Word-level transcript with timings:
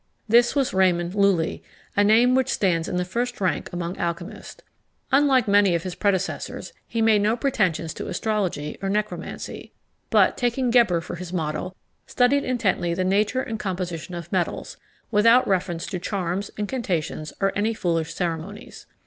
This 0.27 0.55
was 0.55 0.73
Raymond 0.73 1.13
Lulli, 1.13 1.61
a 1.95 2.03
name 2.03 2.33
which 2.33 2.49
stands 2.49 2.87
in 2.89 2.95
the 2.97 3.05
first 3.05 3.39
rank 3.39 3.69
among 3.71 3.93
the 3.93 4.01
alchymists. 4.01 4.63
Unlike 5.11 5.47
many 5.47 5.75
of 5.75 5.83
his 5.83 5.93
predecessors, 5.93 6.73
he 6.87 7.03
made 7.03 7.21
no 7.21 7.37
pretensions 7.37 7.93
to 7.93 8.07
astrology 8.07 8.79
or 8.81 8.89
necromancy; 8.89 9.73
but, 10.09 10.37
taking 10.37 10.71
Geber 10.71 11.01
for 11.01 11.17
his 11.17 11.31
model, 11.31 11.75
studied 12.07 12.43
intently 12.43 12.95
the 12.95 13.03
nature 13.03 13.43
and 13.43 13.59
composition 13.59 14.15
of 14.15 14.31
metals, 14.31 14.75
without 15.11 15.47
reference 15.47 15.85
to 15.85 15.99
charms, 15.99 16.49
incantations, 16.57 17.31
or 17.39 17.53
any 17.55 17.75
foolish 17.75 18.11
ceremonies. 18.15 18.87